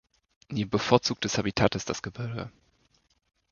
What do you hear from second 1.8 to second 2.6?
das Gebirge.